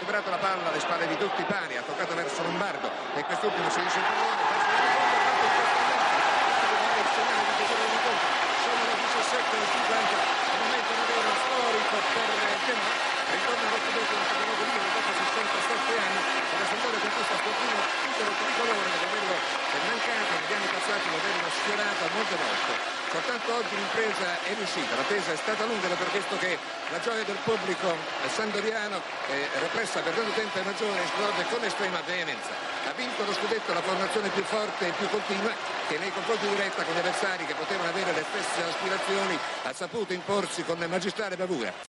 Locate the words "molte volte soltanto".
22.14-23.54